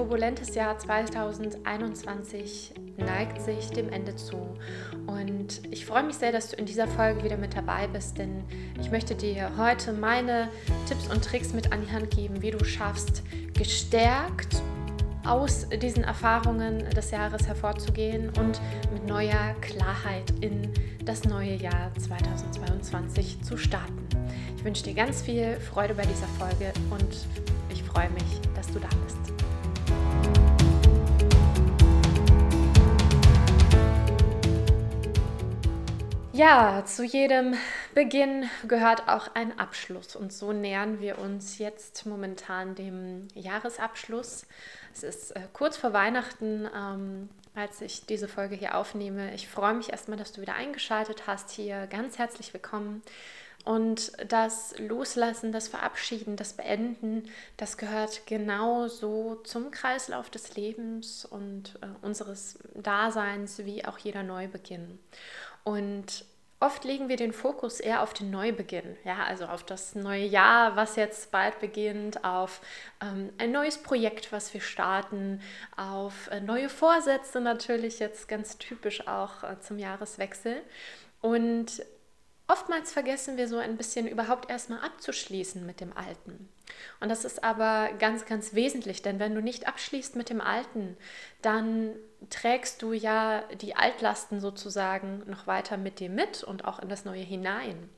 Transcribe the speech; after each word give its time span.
turbulentes 0.00 0.54
Jahr 0.54 0.78
2021 0.78 2.72
neigt 2.96 3.42
sich 3.42 3.68
dem 3.68 3.92
Ende 3.92 4.16
zu. 4.16 4.56
Und 5.06 5.60
ich 5.70 5.84
freue 5.84 6.04
mich 6.04 6.16
sehr, 6.16 6.32
dass 6.32 6.48
du 6.48 6.56
in 6.56 6.64
dieser 6.64 6.88
Folge 6.88 7.22
wieder 7.22 7.36
mit 7.36 7.54
dabei 7.54 7.86
bist, 7.86 8.16
denn 8.16 8.44
ich 8.80 8.90
möchte 8.90 9.14
dir 9.14 9.50
heute 9.58 9.92
meine 9.92 10.48
Tipps 10.88 11.06
und 11.08 11.22
Tricks 11.22 11.52
mit 11.52 11.70
an 11.70 11.82
die 11.84 11.92
Hand 11.92 12.10
geben, 12.10 12.40
wie 12.40 12.50
du 12.50 12.64
schaffst, 12.64 13.22
gestärkt 13.52 14.62
aus 15.26 15.68
diesen 15.68 16.04
Erfahrungen 16.04 16.88
des 16.96 17.10
Jahres 17.10 17.46
hervorzugehen 17.46 18.30
und 18.38 18.58
mit 18.94 19.06
neuer 19.06 19.54
Klarheit 19.60 20.32
in 20.40 20.72
das 21.04 21.24
neue 21.24 21.56
Jahr 21.56 21.92
2022 21.98 23.42
zu 23.42 23.58
starten. 23.58 24.08
Ich 24.56 24.64
wünsche 24.64 24.82
dir 24.82 24.94
ganz 24.94 25.20
viel 25.20 25.60
Freude 25.60 25.92
bei 25.92 26.06
dieser 26.06 26.28
Folge 26.38 26.72
und 26.88 27.18
ich 27.70 27.82
freue 27.82 28.08
mich, 28.08 28.40
dass 28.54 28.66
du 28.68 28.78
da 28.78 28.88
bist. 29.04 29.39
Ja, 36.32 36.84
zu 36.86 37.02
jedem 37.02 37.56
Beginn 37.92 38.48
gehört 38.68 39.08
auch 39.08 39.34
ein 39.34 39.58
Abschluss 39.58 40.14
und 40.14 40.32
so 40.32 40.52
nähern 40.52 41.00
wir 41.00 41.18
uns 41.18 41.58
jetzt 41.58 42.06
momentan 42.06 42.76
dem 42.76 43.26
Jahresabschluss. 43.34 44.46
Es 44.94 45.02
ist 45.02 45.32
äh, 45.32 45.40
kurz 45.52 45.76
vor 45.76 45.92
Weihnachten, 45.92 46.68
ähm, 46.72 47.28
als 47.56 47.80
ich 47.80 48.06
diese 48.06 48.28
Folge 48.28 48.54
hier 48.54 48.76
aufnehme. 48.76 49.34
Ich 49.34 49.48
freue 49.48 49.74
mich 49.74 49.90
erstmal, 49.90 50.18
dass 50.18 50.30
du 50.32 50.40
wieder 50.40 50.54
eingeschaltet 50.54 51.26
hast 51.26 51.50
hier. 51.50 51.88
Ganz 51.88 52.16
herzlich 52.16 52.54
willkommen. 52.54 53.02
Und 53.64 54.12
das 54.26 54.74
Loslassen, 54.78 55.52
das 55.52 55.68
Verabschieden, 55.68 56.36
das 56.36 56.54
Beenden, 56.54 57.28
das 57.56 57.76
gehört 57.76 58.26
genauso 58.26 59.36
zum 59.44 59.70
Kreislauf 59.70 60.30
des 60.30 60.56
Lebens 60.56 61.24
und 61.26 61.78
äh, 61.82 61.86
unseres 62.04 62.58
Daseins 62.74 63.58
wie 63.64 63.84
auch 63.84 63.98
jeder 63.98 64.22
Neubeginn. 64.22 64.98
Und 65.62 66.24
oft 66.58 66.84
legen 66.84 67.08
wir 67.08 67.16
den 67.16 67.32
Fokus 67.32 67.80
eher 67.80 68.02
auf 68.02 68.14
den 68.14 68.30
Neubeginn, 68.30 68.96
ja, 69.04 69.24
also 69.24 69.46
auf 69.46 69.64
das 69.64 69.94
neue 69.94 70.24
Jahr, 70.24 70.76
was 70.76 70.96
jetzt 70.96 71.30
bald 71.30 71.58
beginnt, 71.60 72.24
auf 72.24 72.60
ähm, 73.02 73.30
ein 73.38 73.52
neues 73.52 73.78
Projekt, 73.78 74.32
was 74.32 74.54
wir 74.54 74.60
starten, 74.60 75.40
auf 75.76 76.28
äh, 76.30 76.40
neue 76.40 76.68
Vorsätze 76.68 77.40
natürlich 77.40 77.98
jetzt 77.98 78.28
ganz 78.28 78.58
typisch 78.58 79.06
auch 79.06 79.42
äh, 79.42 79.58
zum 79.60 79.78
Jahreswechsel. 79.78 80.62
Und 81.22 81.82
Oftmals 82.50 82.90
vergessen 82.90 83.36
wir 83.36 83.46
so 83.46 83.58
ein 83.58 83.76
bisschen 83.76 84.08
überhaupt 84.08 84.50
erstmal 84.50 84.80
abzuschließen 84.80 85.64
mit 85.64 85.80
dem 85.80 85.96
Alten. 85.96 86.48
Und 86.98 87.08
das 87.08 87.24
ist 87.24 87.44
aber 87.44 87.90
ganz, 88.00 88.26
ganz 88.26 88.54
wesentlich, 88.54 89.02
denn 89.02 89.20
wenn 89.20 89.36
du 89.36 89.40
nicht 89.40 89.68
abschließt 89.68 90.16
mit 90.16 90.30
dem 90.30 90.40
Alten, 90.40 90.96
dann 91.42 91.94
trägst 92.28 92.82
du 92.82 92.92
ja 92.92 93.42
die 93.60 93.76
Altlasten 93.76 94.40
sozusagen 94.40 95.22
noch 95.30 95.46
weiter 95.46 95.76
mit 95.76 96.00
dir 96.00 96.10
mit 96.10 96.42
und 96.42 96.64
auch 96.64 96.80
in 96.80 96.88
das 96.88 97.04
Neue 97.04 97.22
hinein. 97.22 97.88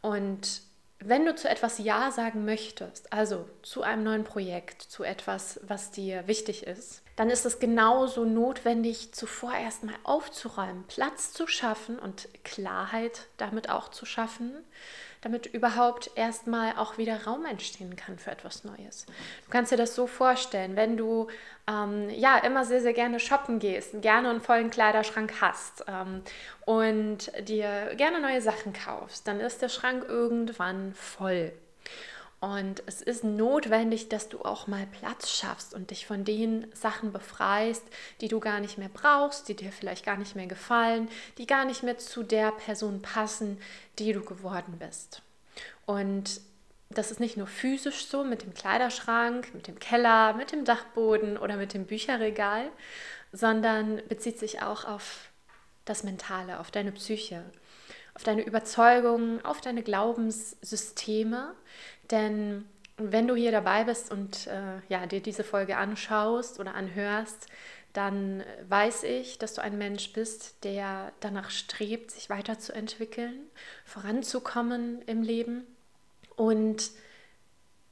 Und 0.00 0.62
wenn 1.00 1.26
du 1.26 1.34
zu 1.34 1.48
etwas 1.48 1.78
Ja 1.78 2.10
sagen 2.10 2.44
möchtest, 2.44 3.12
also 3.12 3.48
zu 3.62 3.82
einem 3.82 4.04
neuen 4.04 4.24
Projekt, 4.24 4.82
zu 4.82 5.02
etwas, 5.02 5.60
was 5.62 5.90
dir 5.90 6.26
wichtig 6.26 6.66
ist, 6.66 7.02
dann 7.16 7.30
ist 7.30 7.44
es 7.44 7.58
genauso 7.58 8.24
notwendig, 8.24 9.12
zuvor 9.12 9.54
erstmal 9.54 9.94
aufzuräumen, 10.02 10.84
Platz 10.88 11.32
zu 11.32 11.46
schaffen 11.46 11.98
und 11.98 12.28
Klarheit 12.42 13.26
damit 13.36 13.70
auch 13.70 13.88
zu 13.88 14.06
schaffen, 14.06 14.52
damit 15.24 15.46
überhaupt 15.46 16.10
erstmal 16.14 16.76
auch 16.76 16.98
wieder 16.98 17.24
Raum 17.24 17.46
entstehen 17.46 17.96
kann 17.96 18.18
für 18.18 18.30
etwas 18.30 18.62
Neues. 18.62 19.06
Du 19.06 19.50
kannst 19.50 19.72
dir 19.72 19.76
das 19.76 19.94
so 19.94 20.06
vorstellen, 20.06 20.76
wenn 20.76 20.96
du 20.98 21.28
ähm, 21.66 22.10
ja 22.10 22.36
immer 22.38 22.64
sehr, 22.64 22.82
sehr 22.82 22.92
gerne 22.92 23.18
shoppen 23.18 23.58
gehst, 23.58 24.00
gerne 24.02 24.28
einen 24.28 24.42
vollen 24.42 24.70
Kleiderschrank 24.70 25.40
hast 25.40 25.84
ähm, 25.88 26.22
und 26.66 27.32
dir 27.48 27.94
gerne 27.96 28.20
neue 28.20 28.42
Sachen 28.42 28.74
kaufst, 28.74 29.26
dann 29.26 29.40
ist 29.40 29.62
der 29.62 29.70
Schrank 29.70 30.04
irgendwann 30.06 30.92
voll. 30.92 31.52
Und 32.44 32.82
es 32.84 33.00
ist 33.00 33.24
notwendig, 33.24 34.10
dass 34.10 34.28
du 34.28 34.42
auch 34.42 34.66
mal 34.66 34.86
Platz 34.86 35.30
schaffst 35.30 35.72
und 35.72 35.90
dich 35.90 36.06
von 36.06 36.26
den 36.26 36.70
Sachen 36.74 37.10
befreist, 37.10 37.82
die 38.20 38.28
du 38.28 38.38
gar 38.38 38.60
nicht 38.60 38.76
mehr 38.76 38.90
brauchst, 38.92 39.48
die 39.48 39.56
dir 39.56 39.72
vielleicht 39.72 40.04
gar 40.04 40.18
nicht 40.18 40.36
mehr 40.36 40.46
gefallen, 40.46 41.08
die 41.38 41.46
gar 41.46 41.64
nicht 41.64 41.82
mehr 41.82 41.96
zu 41.96 42.22
der 42.22 42.52
Person 42.52 43.00
passen, 43.00 43.56
die 43.98 44.12
du 44.12 44.20
geworden 44.22 44.78
bist. 44.78 45.22
Und 45.86 46.42
das 46.90 47.10
ist 47.10 47.18
nicht 47.18 47.38
nur 47.38 47.46
physisch 47.46 48.08
so 48.08 48.24
mit 48.24 48.42
dem 48.42 48.52
Kleiderschrank, 48.52 49.54
mit 49.54 49.66
dem 49.66 49.78
Keller, 49.78 50.34
mit 50.34 50.52
dem 50.52 50.66
Dachboden 50.66 51.38
oder 51.38 51.56
mit 51.56 51.72
dem 51.72 51.86
Bücherregal, 51.86 52.70
sondern 53.32 54.02
bezieht 54.10 54.38
sich 54.38 54.60
auch 54.60 54.84
auf 54.84 55.30
das 55.86 56.04
Mentale, 56.04 56.60
auf 56.60 56.70
deine 56.70 56.92
Psyche, 56.92 57.42
auf 58.14 58.22
deine 58.22 58.42
Überzeugungen, 58.42 59.42
auf 59.46 59.62
deine 59.62 59.82
Glaubenssysteme. 59.82 61.54
Denn 62.10 62.64
wenn 62.96 63.26
du 63.26 63.34
hier 63.34 63.52
dabei 63.52 63.84
bist 63.84 64.12
und 64.12 64.46
äh, 64.46 64.80
ja, 64.88 65.06
dir 65.06 65.20
diese 65.20 65.44
Folge 65.44 65.76
anschaust 65.76 66.60
oder 66.60 66.74
anhörst, 66.74 67.46
dann 67.92 68.42
weiß 68.68 69.04
ich, 69.04 69.38
dass 69.38 69.54
du 69.54 69.62
ein 69.62 69.78
Mensch 69.78 70.12
bist, 70.12 70.64
der 70.64 71.12
danach 71.20 71.50
strebt, 71.50 72.10
sich 72.10 72.28
weiterzuentwickeln, 72.28 73.38
voranzukommen 73.84 75.00
im 75.02 75.22
Leben. 75.22 75.64
Und 76.34 76.90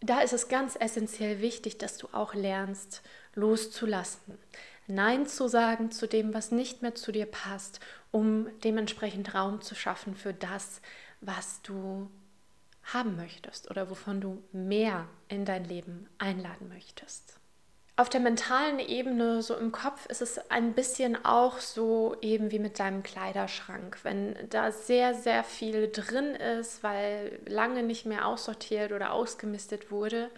da 0.01 0.21
ist 0.21 0.33
es 0.33 0.49
ganz 0.49 0.77
essentiell 0.79 1.41
wichtig, 1.41 1.79
dass 1.79 1.99
du 1.99 2.09
auch 2.11 2.35
lernst, 2.35 3.03
loszulassen. 3.35 4.39
Nein 4.89 5.27
zu 5.27 5.47
sagen 5.47 5.93
zu 5.93 6.09
dem, 6.09 6.35
was 6.35 6.51
nicht 6.51 6.83
mehr 6.83 6.97
zu 6.97 7.13
dir 7.13 7.27
passt, 7.27 7.79
um 8.11 8.49
dementsprechend 8.65 9.35
Raum 9.35 9.61
zu 9.61 9.77
schaffen 9.77 10.17
für 10.17 10.35
das, 10.35 10.81
was 11.21 11.63
du 11.63 12.11
haben 12.85 13.17
möchtest 13.17 13.71
oder 13.71 13.91
wovon 13.91 14.21
du 14.21 14.43
mehr 14.53 15.09
in 15.29 15.45
dein 15.45 15.65
Leben 15.65 16.09
einladen 16.19 16.69
möchtest. 16.69 17.39
Auf 17.97 18.09
der 18.09 18.21
mentalen 18.21 18.79
Ebene, 18.79 19.43
so 19.43 19.55
im 19.55 19.71
Kopf, 19.71 20.07
ist 20.07 20.23
es 20.23 20.51
ein 20.51 20.73
bisschen 20.73 21.25
auch 21.25 21.59
so 21.59 22.17
eben 22.23 22.51
wie 22.51 22.59
mit 22.59 22.79
deinem 22.79 23.03
Kleiderschrank. 23.03 23.99
Wenn 24.03 24.35
da 24.49 24.73
sehr, 24.73 25.15
sehr 25.15 25.45
viel 25.45 25.91
drin 25.93 26.35
ist, 26.35 26.83
weil 26.83 27.39
lange 27.47 27.83
nicht 27.83 28.07
mehr 28.07 28.27
aussortiert 28.27 28.93
oder 28.93 29.13
ausgemistet 29.13 29.91
wurde, 29.91 30.31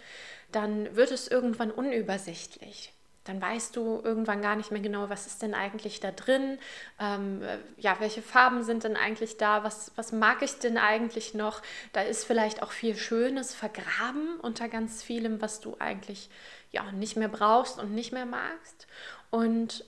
dann 0.51 0.97
wird 0.97 1.13
es 1.13 1.29
irgendwann 1.29 1.71
unübersichtlich 1.71 2.94
dann 3.25 3.41
weißt 3.41 3.75
du 3.75 4.01
irgendwann 4.05 4.43
gar 4.43 4.55
nicht 4.55 4.71
mehr 4.71 4.83
genau, 4.83 5.09
was 5.09 5.27
ist 5.27 5.43
denn 5.43 5.55
eigentlich 5.55 6.01
da 6.01 6.11
drin, 6.11 6.59
ähm, 7.01 7.43
ja, 7.79 7.97
welche 7.99 8.23
Farben 8.23 8.63
sind 8.63 8.85
denn 8.85 8.97
eigentlich 8.97 9.39
da, 9.39 9.65
was, 9.65 9.93
was 9.97 10.13
mag 10.13 10.43
ich 10.43 10.59
denn 10.59 10.77
eigentlich 10.77 11.35
noch. 11.35 11.63
Da 11.93 12.03
ist 12.03 12.25
vielleicht 12.25 12.63
auch 12.63 12.71
viel 12.71 12.97
Schönes 12.97 13.55
vergraben 13.55 14.39
unter 14.41 14.69
ganz 14.69 15.03
vielem, 15.03 15.41
was 15.41 15.61
du 15.61 15.77
eigentlich 15.79 16.29
ja 16.71 16.91
nicht 16.93 17.17
mehr 17.17 17.29
brauchst 17.29 17.79
und 17.79 17.95
nicht 17.95 18.13
mehr 18.13 18.27
magst. 18.27 18.87
Und 19.31 19.85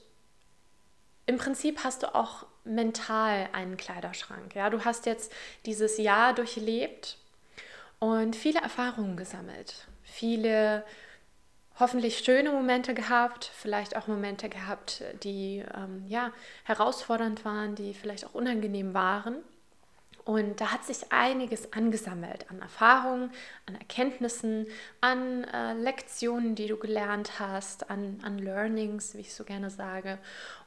im 1.27 1.37
Prinzip 1.37 1.83
hast 1.83 2.03
du 2.03 2.15
auch 2.15 2.45
mental 2.63 3.49
einen 3.53 3.77
Kleiderschrank. 3.77 4.55
Ja, 4.55 4.69
du 4.69 4.83
hast 4.83 5.05
jetzt 5.05 5.31
dieses 5.65 5.97
Jahr 5.97 6.33
durchlebt 6.33 7.17
und 7.99 8.35
viele 8.35 8.61
Erfahrungen 8.61 9.17
gesammelt, 9.17 9.87
viele 10.03 10.83
hoffentlich 11.79 12.19
schöne 12.19 12.51
Momente 12.51 12.93
gehabt, 12.93 13.51
vielleicht 13.55 13.95
auch 13.95 14.07
Momente 14.07 14.49
gehabt, 14.49 15.03
die 15.23 15.63
ähm, 15.75 16.03
ja 16.07 16.31
herausfordernd 16.63 17.45
waren, 17.45 17.75
die 17.75 17.93
vielleicht 17.93 18.25
auch 18.25 18.33
unangenehm 18.33 18.93
waren. 18.93 19.37
Und 20.27 20.59
da 20.59 20.73
hat 20.73 20.83
sich 20.83 21.13
einiges 21.13 21.71
angesammelt 21.71 22.49
an 22.49 22.59
Erfahrungen, 22.59 23.31
an 23.65 23.75
Erkenntnissen, 23.75 24.67
an 24.99 25.45
äh, 25.45 25.71
Lektionen, 25.71 26.53
die 26.53 26.67
du 26.67 26.75
gelernt 26.75 27.39
hast, 27.39 27.89
an, 27.89 28.19
an 28.23 28.37
Learnings, 28.37 29.15
wie 29.15 29.21
ich 29.21 29.33
so 29.33 29.45
gerne 29.45 29.69
sage. 29.69 30.17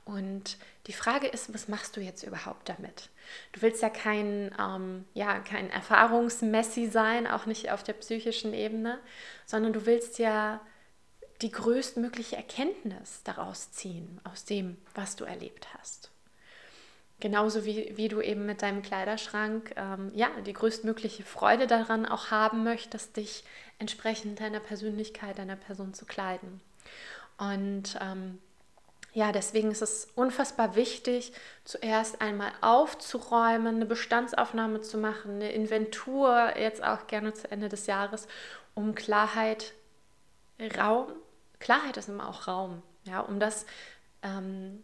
Und 0.06 0.56
die 0.86 0.94
Frage 0.94 1.26
ist, 1.26 1.52
was 1.52 1.68
machst 1.68 1.94
du 1.94 2.00
jetzt 2.00 2.22
überhaupt 2.22 2.70
damit? 2.70 3.10
Du 3.52 3.60
willst 3.60 3.82
ja 3.82 3.90
kein, 3.90 4.50
ähm, 4.58 5.04
ja, 5.12 5.40
kein 5.40 5.68
Erfahrungsmessi 5.68 6.86
sein, 6.86 7.26
auch 7.26 7.44
nicht 7.44 7.70
auf 7.70 7.82
der 7.82 7.92
psychischen 7.92 8.54
Ebene, 8.54 8.98
sondern 9.44 9.74
du 9.74 9.84
willst 9.84 10.18
ja 10.18 10.60
die 11.42 11.50
größtmögliche 11.50 12.36
Erkenntnis 12.36 13.22
daraus 13.24 13.72
ziehen, 13.72 14.20
aus 14.24 14.44
dem, 14.44 14.76
was 14.94 15.16
du 15.16 15.24
erlebt 15.24 15.68
hast. 15.78 16.10
Genauso 17.18 17.66
wie, 17.66 17.92
wie 17.96 18.08
du 18.08 18.20
eben 18.20 18.46
mit 18.46 18.62
deinem 18.62 18.82
Kleiderschrank 18.82 19.74
ähm, 19.76 20.10
ja, 20.14 20.28
die 20.46 20.54
größtmögliche 20.54 21.22
Freude 21.22 21.66
daran 21.66 22.06
auch 22.06 22.30
haben 22.30 22.64
möchtest, 22.64 23.16
dich 23.16 23.44
entsprechend 23.78 24.40
deiner 24.40 24.60
Persönlichkeit, 24.60 25.38
deiner 25.38 25.56
Person 25.56 25.92
zu 25.92 26.06
kleiden. 26.06 26.60
Und 27.36 27.98
ähm, 28.00 28.38
ja, 29.12 29.32
deswegen 29.32 29.70
ist 29.70 29.82
es 29.82 30.08
unfassbar 30.14 30.76
wichtig, 30.76 31.32
zuerst 31.64 32.22
einmal 32.22 32.52
aufzuräumen, 32.62 33.76
eine 33.76 33.86
Bestandsaufnahme 33.86 34.80
zu 34.80 34.96
machen, 34.96 35.36
eine 35.36 35.52
Inventur, 35.52 36.56
jetzt 36.56 36.82
auch 36.82 37.06
gerne 37.06 37.34
zu 37.34 37.50
Ende 37.50 37.68
des 37.68 37.86
Jahres, 37.86 38.28
um 38.74 38.94
Klarheit, 38.94 39.74
Raum 40.78 41.12
Klarheit 41.60 41.96
ist 41.96 42.08
immer 42.08 42.28
auch 42.28 42.48
Raum, 42.48 42.82
ja, 43.04 43.20
um 43.20 43.38
das 43.38 43.66
ähm, 44.22 44.82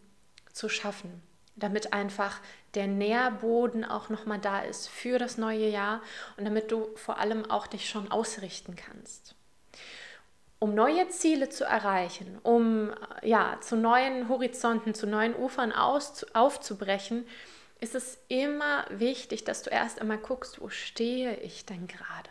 zu 0.53 0.69
schaffen, 0.69 1.21
damit 1.55 1.91
einfach 1.91 2.39
der 2.75 2.87
Nährboden 2.87 3.83
auch 3.83 4.09
nochmal 4.09 4.39
da 4.39 4.61
ist 4.61 4.87
für 4.87 5.19
das 5.19 5.37
neue 5.37 5.67
Jahr 5.67 6.01
und 6.37 6.45
damit 6.45 6.71
du 6.71 6.87
vor 6.95 7.17
allem 7.19 7.49
auch 7.49 7.67
dich 7.67 7.89
schon 7.89 8.11
ausrichten 8.11 8.75
kannst. 8.75 9.35
Um 10.59 10.73
neue 10.73 11.07
Ziele 11.09 11.49
zu 11.49 11.65
erreichen, 11.65 12.39
um 12.41 12.91
ja, 13.21 13.57
zu 13.61 13.75
neuen 13.75 14.27
Horizonten, 14.27 14.95
zu 14.95 15.05
neuen 15.05 15.35
Ufern 15.35 15.71
aus, 15.71 16.25
aufzubrechen, 16.33 17.27
ist 17.79 17.93
es 17.93 18.17
immer 18.27 18.85
wichtig, 18.89 19.43
dass 19.43 19.61
du 19.61 19.69
erst 19.69 20.01
einmal 20.01 20.17
guckst, 20.17 20.59
wo 20.59 20.69
stehe 20.69 21.35
ich 21.37 21.65
denn 21.65 21.87
gerade? 21.87 22.29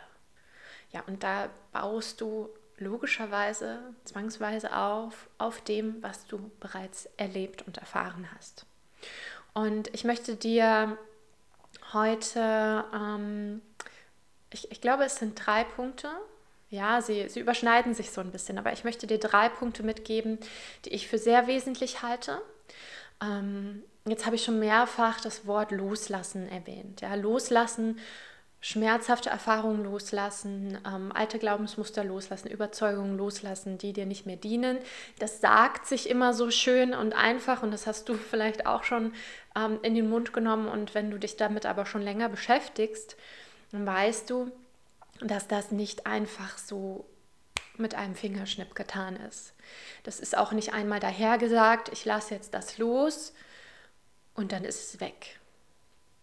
Ja, 0.91 1.03
und 1.07 1.23
da 1.23 1.49
baust 1.71 2.19
du 2.19 2.49
logischerweise, 2.79 3.79
zwangsweise 4.03 4.75
auf, 4.75 5.29
auf 5.37 5.61
dem, 5.61 6.01
was 6.01 6.25
du 6.27 6.51
bereits 6.59 7.09
erlebt 7.17 7.63
und 7.65 7.77
erfahren 7.77 8.27
hast. 8.35 8.65
Und 9.53 9.93
ich 9.93 10.03
möchte 10.03 10.35
dir 10.35 10.97
heute, 11.93 12.83
ähm, 12.93 13.61
ich, 14.51 14.71
ich 14.71 14.81
glaube, 14.81 15.05
es 15.05 15.17
sind 15.17 15.33
drei 15.45 15.63
Punkte. 15.63 16.09
Ja, 16.69 17.01
sie, 17.01 17.29
sie 17.29 17.39
überschneiden 17.39 17.93
sich 17.93 18.11
so 18.11 18.21
ein 18.21 18.31
bisschen, 18.31 18.57
aber 18.57 18.73
ich 18.73 18.83
möchte 18.83 19.07
dir 19.07 19.19
drei 19.19 19.49
Punkte 19.49 19.83
mitgeben, 19.83 20.37
die 20.85 20.89
ich 20.89 21.07
für 21.07 21.17
sehr 21.17 21.47
wesentlich 21.47 22.03
halte. 22.03 22.41
Ähm, 23.21 23.83
jetzt 24.05 24.25
habe 24.25 24.35
ich 24.35 24.43
schon 24.43 24.59
mehrfach 24.59 25.21
das 25.21 25.47
Wort 25.47 25.71
loslassen 25.71 26.47
erwähnt. 26.49 27.01
Ja, 27.01 27.15
loslassen 27.15 27.99
schmerzhafte 28.59 29.29
Erfahrungen 29.29 29.83
loslassen, 29.83 30.77
ähm, 30.85 31.11
alte 31.13 31.37
Glaubensmuster 31.37 32.03
loslassen, 32.03 32.49
Überzeugungen 32.49 33.17
loslassen, 33.17 33.77
die 33.77 33.93
dir 33.93 34.05
nicht 34.05 34.25
mehr 34.25 34.35
dienen. 34.35 34.79
Das 35.19 35.41
sagt 35.41 35.85
sich 35.85 36.09
immer 36.09 36.33
so 36.33 36.49
schön 36.49 36.93
und 36.93 37.13
einfach 37.13 37.61
und 37.61 37.71
das 37.71 37.85
hast 37.85 38.09
du 38.09 38.13
vielleicht 38.29 38.65
auch 38.65 38.83
schon 38.83 39.13
ähm, 39.55 39.79
in 39.83 39.93
den 39.95 40.09
Mund 40.09 40.33
genommen 40.33 40.67
und 40.67 40.95
wenn 40.95 41.11
du 41.11 41.19
dich 41.19 41.37
damit 41.37 41.65
aber 41.65 41.85
schon 41.85 42.01
länger 42.01 42.29
beschäftigst, 42.29 43.15
dann 43.71 43.85
weißt 43.85 44.29
du, 44.29 44.51
dass 45.21 45.47
das 45.47 45.71
nicht 45.71 46.05
einfach 46.07 46.57
so 46.57 47.05
mit 47.77 47.93
einem 47.93 48.15
Fingerschnipp 48.15 48.73
getan 48.73 49.17
ist. 49.17 49.53
Das 50.03 50.19
ist 50.19 50.35
auch 50.35 50.51
nicht 50.51 50.73
einmal 50.73 50.99
dahergesagt, 50.99 51.89
ich 51.89 52.05
lasse 52.05 52.33
jetzt 52.33 52.53
das 52.55 52.79
los 52.79 53.33
und 54.33 54.51
dann 54.51 54.63
ist 54.63 54.93
es 54.93 54.99
weg. 54.99 55.39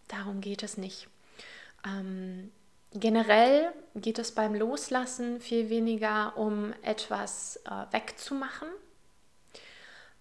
Darum 0.09 0.41
geht 0.41 0.63
es 0.63 0.77
nicht. 0.77 1.09
Ähm, 1.87 2.51
generell 2.93 3.73
geht 3.95 4.19
es 4.19 4.33
beim 4.33 4.55
Loslassen 4.55 5.41
viel 5.41 5.69
weniger 5.69 6.37
um 6.37 6.73
etwas 6.83 7.61
äh, 7.67 7.93
wegzumachen. 7.93 8.69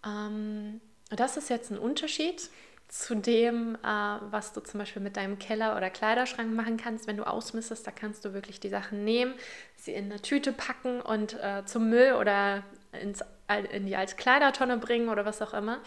Ähm, 0.06 0.82
das 1.10 1.38
ist 1.38 1.50
jetzt 1.50 1.72
ein 1.72 1.78
Unterschied 1.78 2.50
zu 2.88 3.16
dem, 3.16 3.76
äh, 3.76 3.88
was 3.88 4.54
du 4.54 4.62
zum 4.62 4.80
Beispiel 4.80 5.02
mit 5.02 5.18
deinem 5.18 5.40
Keller 5.40 5.78
oder 5.78 5.90
Kleiderschrank 5.90 6.54
machen 6.54 6.78
kannst, 6.78 7.08
wenn 7.08 7.18
du 7.18 7.26
ausmistest. 7.26 7.86
Da 7.88 7.92
kannst 7.92 8.26
du 8.26 8.34
wirklich 8.34 8.60
die 8.60 8.70
Sachen 8.70 9.04
nehmen, 9.04 9.34
sie 9.76 9.94
in 9.94 10.06
eine 10.06 10.22
Tüte 10.22 10.52
packen 10.52 11.02
und 11.02 11.34
äh, 11.42 11.64
zum 11.66 11.90
Müll 11.90 12.14
oder 12.14 12.64
ins, 12.92 13.24
in 13.72 13.86
die 13.86 13.96
als 13.96 14.18
Kleidertonne 14.18 14.78
bringen 14.78 15.10
oder 15.10 15.26
was 15.26 15.42
auch 15.42 15.54
immer. 15.54 15.80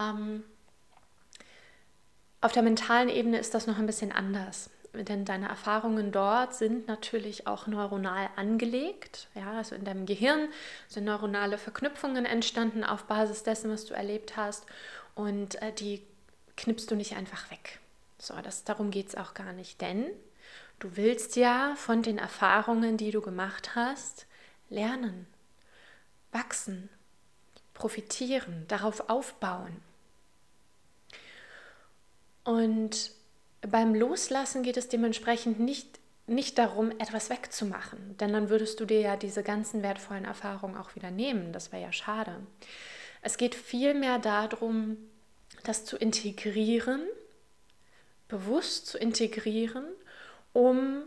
Ähm, 0.00 0.44
auf 2.40 2.52
der 2.52 2.62
mentalen 2.62 3.08
Ebene 3.08 3.38
ist 3.38 3.54
das 3.54 3.66
noch 3.66 3.78
ein 3.78 3.86
bisschen 3.86 4.12
anders 4.12 4.68
denn 4.94 5.24
deine 5.24 5.48
Erfahrungen 5.48 6.12
dort 6.12 6.54
sind 6.54 6.86
natürlich 6.86 7.46
auch 7.46 7.66
neuronal 7.66 8.28
angelegt. 8.36 9.28
Ja, 9.34 9.52
also 9.52 9.74
in 9.74 9.84
deinem 9.84 10.04
Gehirn 10.04 10.48
sind 10.86 11.04
neuronale 11.04 11.56
Verknüpfungen 11.56 12.26
entstanden 12.26 12.84
auf 12.84 13.04
Basis 13.04 13.42
dessen, 13.42 13.70
was 13.70 13.86
du 13.86 13.94
erlebt 13.94 14.36
hast. 14.36 14.66
Und 15.14 15.60
äh, 15.62 15.72
die 15.72 16.02
knippst 16.56 16.90
du 16.90 16.94
nicht 16.94 17.16
einfach 17.16 17.50
weg. 17.50 17.80
So, 18.18 18.34
das, 18.42 18.64
darum 18.64 18.90
geht 18.90 19.08
es 19.08 19.14
auch 19.14 19.32
gar 19.32 19.54
nicht. 19.54 19.80
Denn 19.80 20.06
du 20.78 20.96
willst 20.96 21.36
ja 21.36 21.74
von 21.76 22.02
den 22.02 22.18
Erfahrungen, 22.18 22.98
die 22.98 23.10
du 23.10 23.22
gemacht 23.22 23.74
hast, 23.74 24.26
lernen, 24.68 25.26
wachsen, 26.32 26.90
profitieren, 27.72 28.66
darauf 28.68 29.08
aufbauen. 29.08 29.80
Und 32.44 33.12
beim 33.62 33.94
Loslassen 33.94 34.62
geht 34.62 34.76
es 34.76 34.88
dementsprechend 34.88 35.60
nicht, 35.60 35.98
nicht 36.26 36.58
darum, 36.58 36.90
etwas 36.98 37.30
wegzumachen, 37.30 38.16
denn 38.18 38.32
dann 38.32 38.48
würdest 38.48 38.80
du 38.80 38.84
dir 38.84 39.00
ja 39.00 39.16
diese 39.16 39.42
ganzen 39.42 39.82
wertvollen 39.82 40.24
Erfahrungen 40.24 40.76
auch 40.76 40.94
wieder 40.94 41.10
nehmen. 41.10 41.52
Das 41.52 41.72
wäre 41.72 41.82
ja 41.82 41.92
schade. 41.92 42.36
Es 43.22 43.36
geht 43.36 43.54
vielmehr 43.54 44.18
darum, 44.18 44.96
das 45.62 45.84
zu 45.84 45.96
integrieren, 45.96 47.02
bewusst 48.28 48.86
zu 48.86 48.98
integrieren, 48.98 49.84
um 50.52 51.02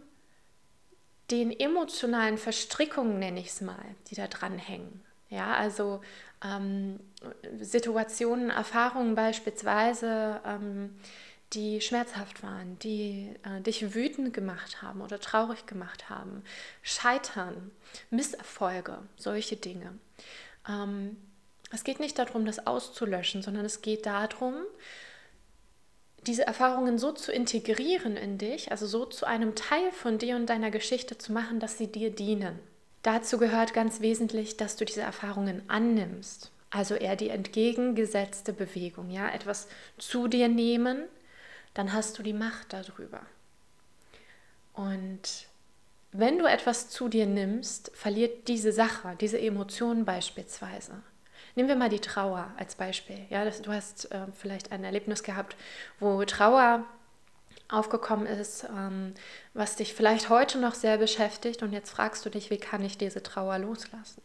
den 1.31 1.51
emotionalen 1.51 2.37
Verstrickungen, 2.37 3.19
nenne 3.19 3.39
ich 3.39 3.47
es 3.47 3.61
mal, 3.61 3.83
die 4.07 4.15
da 4.15 4.27
dran 4.27 4.57
hängen. 4.57 5.03
Ja, 5.29 5.55
also 5.55 6.01
ähm, 6.43 6.99
Situationen, 7.59 8.51
Erfahrungen 8.51 9.15
beispielsweise, 9.15 10.39
ähm, 10.45 10.95
die 11.53 11.81
schmerzhaft 11.81 12.43
waren, 12.43 12.77
die 12.79 13.33
äh, 13.43 13.61
dich 13.61 13.93
wütend 13.93 14.33
gemacht 14.33 14.81
haben 14.81 15.01
oder 15.01 15.19
traurig 15.19 15.65
gemacht 15.65 16.09
haben, 16.09 16.43
Scheitern, 16.81 17.71
Misserfolge, 18.09 18.97
solche 19.15 19.55
Dinge. 19.55 19.97
Ähm, 20.67 21.17
es 21.71 21.83
geht 21.83 21.99
nicht 21.99 22.17
darum, 22.19 22.45
das 22.45 22.65
auszulöschen, 22.65 23.41
sondern 23.41 23.65
es 23.65 23.81
geht 23.81 24.05
darum, 24.05 24.55
diese 26.25 26.45
Erfahrungen 26.45 26.97
so 26.97 27.11
zu 27.11 27.31
integrieren 27.31 28.17
in 28.17 28.37
dich, 28.37 28.71
also 28.71 28.87
so 28.87 29.05
zu 29.05 29.25
einem 29.25 29.55
Teil 29.55 29.91
von 29.91 30.17
dir 30.17 30.35
und 30.35 30.47
deiner 30.47 30.71
Geschichte 30.71 31.17
zu 31.17 31.31
machen, 31.31 31.59
dass 31.59 31.77
sie 31.77 31.87
dir 31.87 32.09
dienen. 32.09 32.59
Dazu 33.03 33.37
gehört 33.37 33.73
ganz 33.73 34.01
wesentlich, 34.01 34.57
dass 34.57 34.77
du 34.77 34.85
diese 34.85 35.01
Erfahrungen 35.01 35.61
annimmst. 35.67 36.51
Also 36.71 36.95
eher 36.95 37.15
die 37.15 37.29
entgegengesetzte 37.29 38.51
Bewegung, 38.51 39.11
ja, 39.11 39.29
etwas 39.29 39.67
zu 39.97 40.27
dir 40.27 40.47
nehmen, 40.47 41.03
dann 41.75 41.93
hast 41.93 42.17
du 42.17 42.23
die 42.23 42.33
Macht 42.33 42.73
darüber. 42.73 43.21
Und 44.73 45.47
wenn 46.11 46.39
du 46.39 46.45
etwas 46.45 46.89
zu 46.89 47.07
dir 47.07 47.27
nimmst, 47.27 47.91
verliert 47.93 48.47
diese 48.47 48.71
Sache, 48.71 49.15
diese 49.19 49.39
Emotion 49.39 50.05
beispielsweise. 50.05 51.03
Nehmen 51.55 51.69
wir 51.69 51.75
mal 51.75 51.89
die 51.89 51.99
Trauer 51.99 52.51
als 52.57 52.75
Beispiel. 52.75 53.19
Ja, 53.29 53.45
du 53.45 53.71
hast 53.71 54.11
äh, 54.11 54.25
vielleicht 54.33 54.71
ein 54.71 54.83
Erlebnis 54.83 55.23
gehabt, 55.23 55.55
wo 55.99 56.23
Trauer 56.25 56.83
aufgekommen 57.69 58.27
ist, 58.27 58.65
ähm, 58.65 59.13
was 59.53 59.75
dich 59.75 59.93
vielleicht 59.93 60.29
heute 60.29 60.59
noch 60.59 60.75
sehr 60.75 60.97
beschäftigt 60.97 61.63
und 61.63 61.73
jetzt 61.73 61.91
fragst 61.91 62.25
du 62.25 62.29
dich, 62.29 62.49
wie 62.49 62.57
kann 62.57 62.83
ich 62.83 62.97
diese 62.97 63.23
Trauer 63.23 63.57
loslassen? 63.57 64.21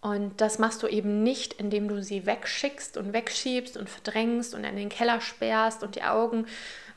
Und 0.00 0.40
das 0.40 0.58
machst 0.58 0.82
du 0.82 0.86
eben 0.86 1.22
nicht, 1.22 1.52
indem 1.54 1.88
du 1.88 2.02
sie 2.02 2.24
wegschickst 2.24 2.96
und 2.96 3.12
wegschiebst 3.12 3.76
und 3.76 3.88
verdrängst 3.88 4.54
und 4.54 4.64
in 4.64 4.76
den 4.76 4.88
Keller 4.88 5.20
sperrst 5.20 5.82
und 5.82 5.94
die 5.94 6.04
Augen 6.04 6.46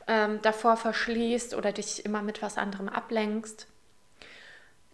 ähm, 0.07 0.41
davor 0.41 0.77
verschließt 0.77 1.53
oder 1.53 1.73
dich 1.73 2.05
immer 2.05 2.21
mit 2.21 2.41
was 2.41 2.57
anderem 2.57 2.87
ablenkst. 2.87 3.67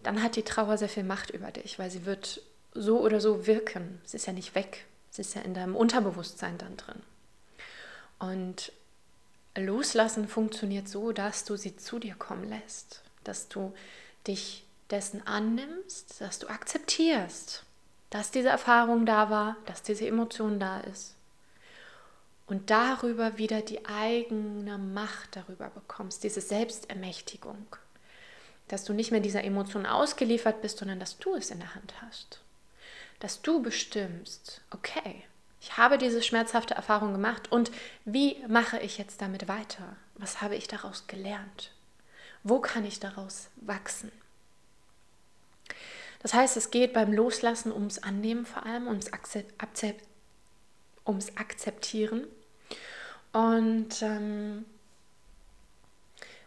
Dann 0.01 0.23
hat 0.23 0.35
die 0.35 0.43
Trauer 0.43 0.77
sehr 0.77 0.89
viel 0.89 1.03
Macht 1.03 1.29
über 1.29 1.51
dich, 1.51 1.77
weil 1.77 1.91
sie 1.91 2.05
wird 2.05 2.41
so 2.73 2.99
oder 2.99 3.19
so 3.19 3.45
wirken. 3.45 4.01
Sie 4.05 4.17
ist 4.17 4.25
ja 4.25 4.33
nicht 4.33 4.55
weg, 4.55 4.85
sie 5.11 5.21
ist 5.21 5.35
ja 5.35 5.41
in 5.41 5.53
deinem 5.53 5.75
Unterbewusstsein 5.75 6.57
dann 6.57 6.77
drin. 6.77 7.01
Und 8.17 8.71
Loslassen 9.55 10.27
funktioniert 10.27 10.87
so, 10.87 11.11
dass 11.11 11.45
du 11.45 11.57
sie 11.57 11.75
zu 11.75 11.99
dir 11.99 12.15
kommen 12.15 12.47
lässt, 12.47 13.01
dass 13.23 13.49
du 13.49 13.73
dich 14.25 14.65
dessen 14.89 15.25
annimmst, 15.27 16.21
dass 16.21 16.39
du 16.39 16.47
akzeptierst, 16.47 17.63
dass 18.09 18.31
diese 18.31 18.49
Erfahrung 18.49 19.05
da 19.05 19.29
war, 19.29 19.55
dass 19.65 19.83
diese 19.83 20.07
Emotion 20.07 20.59
da 20.59 20.79
ist. 20.81 21.15
Und 22.47 22.71
darüber 22.71 23.37
wieder 23.37 23.61
die 23.61 23.85
eigene 23.85 24.79
Macht 24.79 25.35
darüber 25.35 25.69
bekommst, 25.69 26.23
diese 26.23 26.41
Selbstermächtigung. 26.41 27.67
Dass 28.67 28.83
du 28.85 28.93
nicht 28.93 29.11
mehr 29.11 29.19
dieser 29.19 29.43
Emotion 29.43 29.85
ausgeliefert 29.85 30.61
bist, 30.61 30.79
sondern 30.79 30.99
dass 30.99 31.19
du 31.19 31.35
es 31.35 31.51
in 31.51 31.59
der 31.59 31.75
Hand 31.75 31.93
hast. 32.01 32.41
Dass 33.19 33.41
du 33.43 33.61
bestimmst, 33.61 34.61
okay, 34.71 35.23
ich 35.61 35.77
habe 35.77 35.97
diese 35.97 36.23
schmerzhafte 36.23 36.73
Erfahrung 36.73 37.11
gemacht 37.11 37.51
und 37.51 37.69
wie 38.05 38.37
mache 38.47 38.79
ich 38.79 38.97
jetzt 38.97 39.21
damit 39.21 39.47
weiter? 39.47 39.95
Was 40.15 40.41
habe 40.41 40.55
ich 40.55 40.67
daraus 40.67 41.05
gelernt? 41.07 41.71
Wo 42.43 42.59
kann 42.59 42.85
ich 42.85 42.99
daraus 42.99 43.49
wachsen? 43.57 44.11
Das 46.19 46.33
heißt, 46.33 46.57
es 46.57 46.71
geht 46.71 46.93
beim 46.93 47.13
Loslassen 47.13 47.71
ums 47.71 47.99
Annehmen 47.99 48.45
vor 48.45 48.65
allem, 48.65 48.87
ums, 48.87 49.11
Akzept, 49.13 50.03
ums 51.05 51.35
Akzeptieren. 51.37 52.27
Und 53.31 54.01
ähm, 54.01 54.65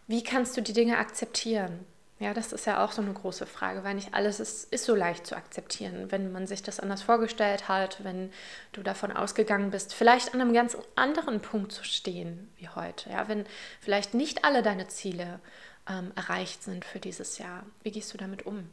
wie 0.07 0.23
kannst 0.23 0.57
du 0.57 0.61
die 0.61 0.75
Dinge 0.75 0.99
akzeptieren? 0.99 1.87
Ja, 2.19 2.35
das 2.35 2.53
ist 2.53 2.67
ja 2.67 2.85
auch 2.85 2.93
so 2.93 3.03
eine 3.03 3.13
große 3.13 3.47
Frage, 3.47 3.83
weil 3.83 3.95
nicht 3.95 4.15
alles 4.15 4.39
ist, 4.39 4.73
ist 4.73 4.85
so 4.85 4.95
leicht 4.95 5.27
zu 5.27 5.35
akzeptieren, 5.35 6.13
wenn 6.13 6.31
man 6.31 6.47
sich 6.47 6.63
das 6.63 6.79
anders 6.79 7.03
vorgestellt 7.03 7.67
hat, 7.67 8.05
wenn 8.05 8.31
du 8.71 8.83
davon 8.85 9.11
ausgegangen 9.11 9.73
bist, 9.73 9.93
vielleicht 9.93 10.33
an 10.33 10.41
einem 10.41 10.53
ganz 10.53 10.77
anderen 10.95 11.41
Punkt 11.41 11.73
zu 11.73 11.83
stehen 11.83 12.53
wie 12.59 12.69
heute. 12.69 13.11
Ja, 13.11 13.27
wenn 13.27 13.45
vielleicht 13.81 14.15
nicht 14.15 14.45
alle 14.45 14.63
deine 14.63 14.87
Ziele 14.87 15.41
ähm, 15.89 16.13
erreicht 16.15 16.63
sind 16.63 16.85
für 16.85 17.01
dieses 17.01 17.39
Jahr. 17.39 17.65
Wie 17.83 17.91
gehst 17.91 18.15
du 18.15 18.19
damit 18.19 18.47
um? 18.47 18.69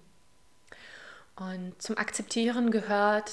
Und 1.40 1.82
zum 1.82 1.98
Akzeptieren 1.98 2.70
gehört 2.70 3.32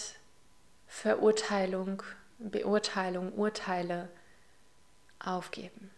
Verurteilung, 0.86 2.04
Beurteilung, 2.38 3.32
Urteile 3.32 4.08
aufgeben. 5.18 5.90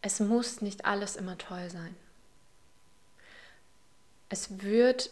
Es 0.00 0.20
muss 0.20 0.60
nicht 0.60 0.84
alles 0.84 1.16
immer 1.16 1.36
toll 1.36 1.68
sein. 1.68 1.96
Es 4.28 4.62
wird 4.62 5.10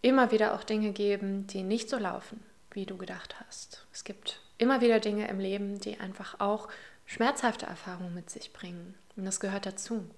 immer 0.00 0.30
wieder 0.30 0.54
auch 0.54 0.64
Dinge 0.64 0.92
geben, 0.92 1.46
die 1.48 1.62
nicht 1.62 1.90
so 1.90 1.98
laufen, 1.98 2.42
wie 2.70 2.86
du 2.86 2.96
gedacht 2.96 3.36
hast. 3.46 3.84
Es 3.92 4.02
gibt 4.02 4.40
immer 4.56 4.80
wieder 4.80 4.98
Dinge 4.98 5.28
im 5.28 5.40
Leben, 5.40 5.78
die 5.78 6.00
einfach 6.00 6.40
auch 6.40 6.68
schmerzhafte 7.04 7.66
Erfahrungen 7.66 8.14
mit 8.14 8.30
sich 8.30 8.54
bringen. 8.54 8.94
Und 9.14 9.26
das 9.26 9.40
gehört 9.40 9.66
dazu. 9.66 10.08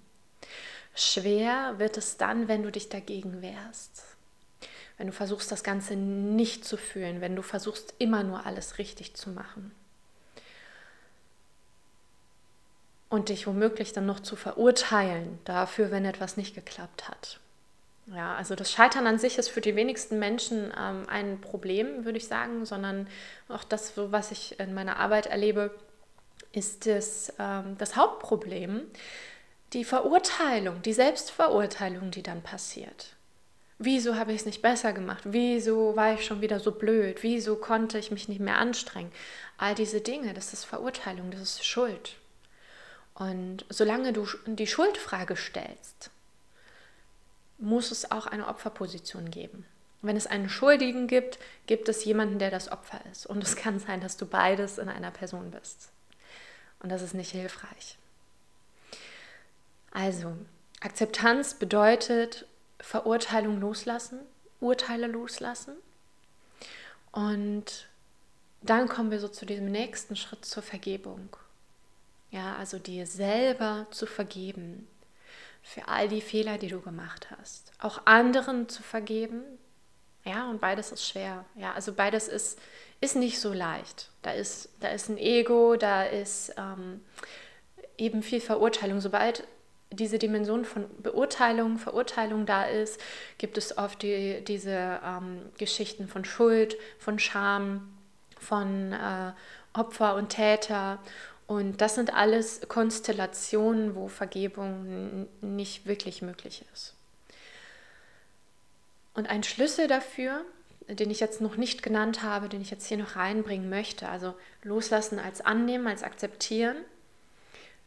Schwer 0.94 1.74
wird 1.78 1.96
es 1.96 2.16
dann, 2.16 2.48
wenn 2.48 2.62
du 2.62 2.70
dich 2.70 2.88
dagegen 2.88 3.42
wehrst. 3.42 4.04
Wenn 4.96 5.08
du 5.08 5.12
versuchst, 5.12 5.50
das 5.50 5.64
Ganze 5.64 5.96
nicht 5.96 6.64
zu 6.64 6.76
fühlen, 6.76 7.20
wenn 7.20 7.34
du 7.34 7.42
versuchst, 7.42 7.94
immer 7.98 8.22
nur 8.22 8.46
alles 8.46 8.78
richtig 8.78 9.14
zu 9.14 9.30
machen. 9.30 9.72
Und 13.08 13.28
dich 13.28 13.46
womöglich 13.46 13.92
dann 13.92 14.06
noch 14.06 14.20
zu 14.20 14.36
verurteilen 14.36 15.38
dafür, 15.44 15.90
wenn 15.90 16.04
etwas 16.04 16.36
nicht 16.36 16.54
geklappt 16.54 17.08
hat. 17.08 17.40
Ja, 18.06 18.34
also 18.34 18.54
das 18.54 18.70
Scheitern 18.70 19.06
an 19.06 19.18
sich 19.18 19.38
ist 19.38 19.48
für 19.48 19.62
die 19.62 19.76
wenigsten 19.76 20.18
Menschen 20.18 20.72
ähm, 20.78 21.06
ein 21.08 21.40
Problem, 21.40 22.04
würde 22.04 22.18
ich 22.18 22.28
sagen, 22.28 22.66
sondern 22.66 23.08
auch 23.48 23.64
das, 23.64 23.92
was 23.96 24.30
ich 24.30 24.60
in 24.60 24.74
meiner 24.74 24.98
Arbeit 24.98 25.26
erlebe, 25.26 25.74
ist 26.52 26.86
das, 26.86 27.32
ähm, 27.38 27.76
das 27.78 27.96
Hauptproblem, 27.96 28.82
die 29.74 29.84
Verurteilung, 29.84 30.80
die 30.82 30.92
Selbstverurteilung, 30.92 32.10
die 32.10 32.22
dann 32.22 32.42
passiert. 32.42 33.14
Wieso 33.78 34.14
habe 34.14 34.32
ich 34.32 34.40
es 34.40 34.46
nicht 34.46 34.62
besser 34.62 34.92
gemacht? 34.92 35.24
Wieso 35.26 35.96
war 35.96 36.14
ich 36.14 36.24
schon 36.24 36.40
wieder 36.40 36.60
so 36.60 36.70
blöd? 36.70 37.22
Wieso 37.22 37.56
konnte 37.56 37.98
ich 37.98 38.12
mich 38.12 38.28
nicht 38.28 38.40
mehr 38.40 38.58
anstrengen? 38.58 39.10
All 39.58 39.74
diese 39.74 40.00
Dinge, 40.00 40.32
das 40.32 40.52
ist 40.52 40.64
Verurteilung, 40.64 41.32
das 41.32 41.40
ist 41.40 41.66
Schuld. 41.66 42.16
Und 43.14 43.64
solange 43.68 44.12
du 44.12 44.26
die 44.46 44.66
Schuldfrage 44.66 45.36
stellst, 45.36 46.10
muss 47.58 47.90
es 47.90 48.10
auch 48.10 48.26
eine 48.26 48.46
Opferposition 48.46 49.30
geben. 49.30 49.66
Wenn 50.02 50.16
es 50.16 50.26
einen 50.26 50.48
Schuldigen 50.48 51.06
gibt, 51.08 51.38
gibt 51.66 51.88
es 51.88 52.04
jemanden, 52.04 52.38
der 52.38 52.50
das 52.50 52.70
Opfer 52.70 53.00
ist. 53.10 53.26
Und 53.26 53.42
es 53.42 53.56
kann 53.56 53.78
sein, 53.78 54.00
dass 54.00 54.16
du 54.16 54.26
beides 54.26 54.78
in 54.78 54.88
einer 54.88 55.10
Person 55.10 55.50
bist. 55.50 55.90
Und 56.80 56.90
das 56.90 57.02
ist 57.02 57.14
nicht 57.14 57.30
hilfreich. 57.30 57.96
Also, 59.94 60.36
Akzeptanz 60.80 61.54
bedeutet 61.54 62.46
Verurteilung 62.78 63.58
loslassen, 63.60 64.18
Urteile 64.60 65.06
loslassen. 65.06 65.74
Und 67.10 67.88
dann 68.60 68.88
kommen 68.88 69.10
wir 69.10 69.20
so 69.20 69.28
zu 69.28 69.46
diesem 69.46 69.70
nächsten 69.70 70.16
Schritt 70.16 70.44
zur 70.44 70.62
Vergebung. 70.62 71.34
Ja, 72.30 72.56
also 72.56 72.78
dir 72.78 73.06
selber 73.06 73.86
zu 73.90 74.04
vergeben 74.04 74.86
für 75.62 75.88
all 75.88 76.08
die 76.08 76.20
Fehler, 76.20 76.58
die 76.58 76.68
du 76.68 76.82
gemacht 76.82 77.28
hast. 77.38 77.72
Auch 77.78 78.04
anderen 78.04 78.68
zu 78.68 78.82
vergeben. 78.82 79.42
Ja, 80.24 80.50
und 80.50 80.60
beides 80.60 80.92
ist 80.92 81.06
schwer. 81.06 81.46
Ja, 81.54 81.72
also 81.72 81.94
beides 81.94 82.28
ist 82.28 82.58
ist 83.04 83.16
nicht 83.16 83.38
so 83.38 83.52
leicht. 83.52 84.10
Da 84.22 84.32
ist, 84.32 84.70
da 84.80 84.88
ist 84.88 85.08
ein 85.08 85.18
Ego, 85.18 85.76
da 85.76 86.04
ist 86.04 86.54
ähm, 86.56 87.02
eben 87.98 88.22
viel 88.22 88.40
Verurteilung. 88.40 89.00
Sobald 89.00 89.46
diese 89.96 90.18
Dimension 90.18 90.64
von 90.64 90.86
Beurteilung, 91.02 91.78
Verurteilung 91.78 92.46
da 92.46 92.64
ist, 92.64 93.00
gibt 93.38 93.58
es 93.58 93.76
oft 93.76 94.02
die, 94.02 94.42
diese 94.44 95.00
ähm, 95.04 95.42
Geschichten 95.58 96.08
von 96.08 96.24
Schuld, 96.24 96.76
von 96.98 97.18
Scham, 97.18 97.92
von 98.38 98.92
äh, 98.92 99.32
Opfer 99.72 100.14
und 100.16 100.30
Täter. 100.30 100.98
Und 101.46 101.80
das 101.80 101.94
sind 101.94 102.14
alles 102.14 102.62
Konstellationen, 102.68 103.94
wo 103.94 104.08
Vergebung 104.08 105.28
nicht 105.40 105.86
wirklich 105.86 106.22
möglich 106.22 106.64
ist. 106.72 106.94
Und 109.14 109.28
ein 109.28 109.42
Schlüssel 109.42 109.86
dafür 109.86 110.44
den 110.88 111.10
ich 111.10 111.20
jetzt 111.20 111.40
noch 111.40 111.56
nicht 111.56 111.82
genannt 111.82 112.22
habe, 112.22 112.48
den 112.48 112.60
ich 112.60 112.70
jetzt 112.70 112.86
hier 112.86 112.98
noch 112.98 113.16
reinbringen 113.16 113.70
möchte. 113.70 114.08
Also 114.08 114.34
loslassen 114.62 115.18
als 115.18 115.40
annehmen, 115.40 115.86
als 115.86 116.02
akzeptieren, 116.02 116.76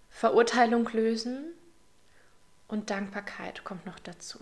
Verurteilung 0.09 0.89
lösen 0.91 1.53
und 2.67 2.89
Dankbarkeit 2.89 3.63
kommt 3.63 3.85
noch 3.85 3.99
dazu. 3.99 4.39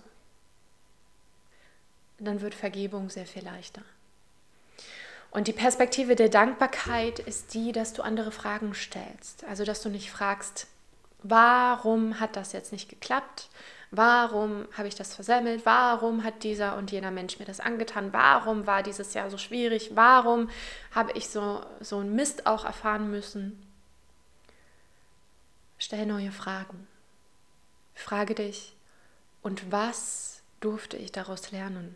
Dann 2.17 2.41
wird 2.41 2.55
Vergebung 2.55 3.09
sehr 3.09 3.25
viel 3.25 3.43
leichter. 3.43 3.81
Und 5.31 5.47
die 5.47 5.53
Perspektive 5.53 6.15
der 6.15 6.29
Dankbarkeit 6.29 7.19
ist 7.19 7.53
die, 7.53 7.73
dass 7.73 7.91
du 7.91 8.01
andere 8.01 8.31
Fragen 8.31 8.73
stellst. 8.73 9.43
Also 9.43 9.65
dass 9.65 9.81
du 9.81 9.89
nicht 9.89 10.09
fragst, 10.09 10.67
warum 11.23 12.21
hat 12.21 12.37
das 12.37 12.53
jetzt 12.53 12.71
nicht 12.71 12.87
geklappt? 12.87 13.49
Warum 13.91 14.65
habe 14.77 14.87
ich 14.87 14.95
das 14.95 15.13
versemmelt? 15.13 15.65
Warum 15.65 16.23
hat 16.23 16.43
dieser 16.43 16.77
und 16.77 16.91
jener 16.91 17.11
Mensch 17.11 17.37
mir 17.37 17.45
das 17.45 17.59
angetan? 17.59 18.13
Warum 18.13 18.65
war 18.65 18.81
dieses 18.81 19.13
Jahr 19.13 19.29
so 19.29 19.37
schwierig? 19.37 19.91
Warum 19.93 20.49
habe 20.91 21.11
ich 21.13 21.29
so, 21.29 21.65
so 21.81 21.99
einen 21.99 22.15
Mist 22.15 22.47
auch 22.47 22.63
erfahren 22.63 23.11
müssen? 23.11 23.61
Stell 25.77 26.05
neue 26.05 26.31
Fragen. 26.31 26.87
Frage 27.95 28.35
dich, 28.35 28.75
und 29.41 29.71
was 29.71 30.41
durfte 30.59 30.97
ich 30.97 31.11
daraus 31.11 31.51
lernen? 31.51 31.95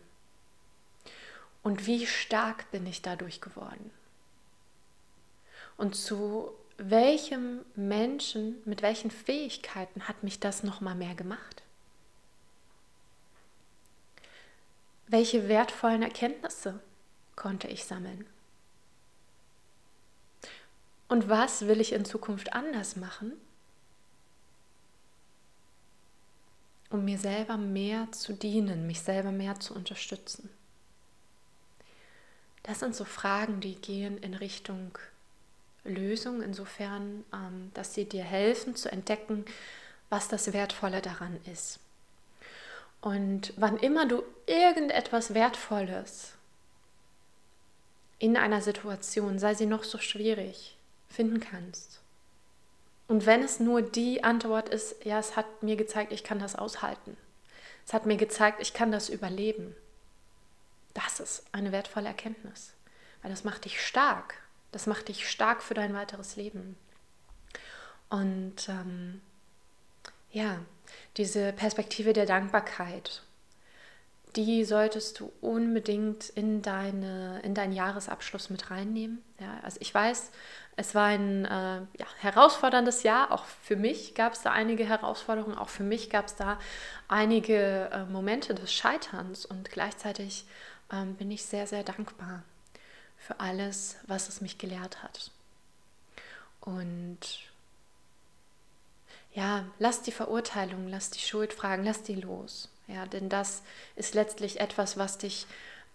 Und 1.62 1.86
wie 1.86 2.06
stark 2.06 2.70
bin 2.70 2.86
ich 2.86 3.02
dadurch 3.02 3.40
geworden? 3.40 3.90
Und 5.76 5.94
zu 5.94 6.52
welchem 6.78 7.60
Menschen, 7.74 8.62
mit 8.64 8.82
welchen 8.82 9.10
Fähigkeiten 9.10 10.08
hat 10.08 10.22
mich 10.22 10.40
das 10.40 10.62
nochmal 10.62 10.94
mehr 10.94 11.14
gemacht? 11.14 11.62
Welche 15.06 15.48
wertvollen 15.48 16.02
Erkenntnisse 16.02 16.80
konnte 17.36 17.68
ich 17.68 17.84
sammeln? 17.84 18.26
Und 21.08 21.28
was 21.28 21.66
will 21.66 21.80
ich 21.80 21.92
in 21.92 22.04
Zukunft 22.04 22.52
anders 22.52 22.96
machen, 22.96 23.32
um 26.90 27.04
mir 27.04 27.18
selber 27.18 27.56
mehr 27.56 28.10
zu 28.12 28.32
dienen, 28.32 28.86
mich 28.86 29.00
selber 29.00 29.32
mehr 29.32 29.58
zu 29.60 29.74
unterstützen? 29.74 30.50
Das 32.62 32.80
sind 32.80 32.94
so 32.94 33.04
Fragen, 33.04 33.60
die 33.60 33.76
gehen 33.76 34.18
in 34.18 34.34
Richtung 34.34 34.98
Lösung, 35.84 36.42
insofern, 36.42 37.24
ähm, 37.32 37.70
dass 37.74 37.94
sie 37.94 38.04
dir 38.04 38.24
helfen 38.24 38.76
zu 38.76 38.92
entdecken, 38.92 39.44
was 40.10 40.28
das 40.28 40.52
Wertvolle 40.52 41.00
daran 41.00 41.38
ist. 41.50 41.78
Und 43.00 43.54
wann 43.56 43.78
immer 43.78 44.06
du 44.06 44.22
irgendetwas 44.46 45.32
Wertvolles 45.32 46.34
in 48.18 48.36
einer 48.36 48.60
Situation, 48.60 49.38
sei 49.38 49.54
sie 49.54 49.64
noch 49.64 49.84
so 49.84 49.96
schwierig, 49.96 50.76
finden 51.08 51.40
kannst. 51.40 52.00
Und 53.10 53.26
wenn 53.26 53.42
es 53.42 53.58
nur 53.58 53.82
die 53.82 54.22
Antwort 54.22 54.68
ist, 54.68 55.04
ja, 55.04 55.18
es 55.18 55.34
hat 55.34 55.64
mir 55.64 55.74
gezeigt, 55.74 56.12
ich 56.12 56.22
kann 56.22 56.38
das 56.38 56.54
aushalten. 56.54 57.16
Es 57.84 57.92
hat 57.92 58.06
mir 58.06 58.16
gezeigt, 58.16 58.62
ich 58.62 58.72
kann 58.72 58.92
das 58.92 59.08
überleben. 59.08 59.74
Das 60.94 61.18
ist 61.18 61.42
eine 61.50 61.72
wertvolle 61.72 62.06
Erkenntnis, 62.06 62.72
weil 63.20 63.32
das 63.32 63.42
macht 63.42 63.64
dich 63.64 63.84
stark. 63.84 64.34
Das 64.70 64.86
macht 64.86 65.08
dich 65.08 65.28
stark 65.28 65.60
für 65.60 65.74
dein 65.74 65.92
weiteres 65.92 66.36
Leben. 66.36 66.76
Und 68.10 68.68
ähm, 68.68 69.20
ja, 70.30 70.60
diese 71.16 71.52
Perspektive 71.52 72.12
der 72.12 72.26
Dankbarkeit, 72.26 73.24
die 74.36 74.64
solltest 74.64 75.20
du 75.20 75.32
unbedingt 75.40 76.28
in, 76.30 76.62
deine, 76.62 77.40
in 77.42 77.54
deinen 77.54 77.72
Jahresabschluss 77.72 78.50
mit 78.50 78.70
reinnehmen. 78.70 79.22
Ja, 79.40 79.58
also 79.62 79.78
ich 79.80 79.92
weiß, 79.92 80.30
es 80.76 80.94
war 80.94 81.06
ein 81.06 81.44
äh, 81.44 81.48
ja, 81.98 82.06
herausforderndes 82.20 83.02
Jahr, 83.02 83.32
auch 83.32 83.44
für 83.44 83.76
mich 83.76 84.14
gab 84.14 84.32
es 84.32 84.42
da 84.42 84.52
einige 84.52 84.84
Herausforderungen, 84.84 85.58
auch 85.58 85.68
für 85.68 85.82
mich 85.82 86.08
gab 86.08 86.26
es 86.26 86.36
da 86.36 86.58
einige 87.08 87.90
äh, 87.92 88.04
Momente 88.06 88.54
des 88.54 88.72
Scheiterns 88.72 89.44
und 89.44 89.70
gleichzeitig 89.70 90.46
ähm, 90.90 91.16
bin 91.16 91.30
ich 91.30 91.44
sehr, 91.44 91.66
sehr 91.66 91.82
dankbar 91.82 92.42
für 93.18 93.38
alles, 93.40 93.96
was 94.06 94.28
es 94.28 94.40
mich 94.40 94.56
gelehrt 94.56 95.02
hat. 95.02 95.30
Und 96.60 97.18
ja, 99.34 99.66
lass 99.78 100.02
die 100.02 100.12
Verurteilung, 100.12 100.88
lass 100.88 101.10
die 101.10 101.20
Schuldfragen, 101.20 101.84
lass 101.84 102.02
die 102.02 102.14
los. 102.14 102.69
Ja, 102.92 103.06
denn 103.06 103.28
das 103.28 103.62
ist 103.96 104.14
letztlich 104.14 104.60
etwas, 104.60 104.96
was 104.96 105.18
dich 105.18 105.46